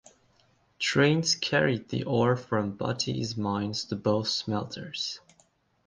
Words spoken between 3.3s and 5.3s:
mines to both smelters.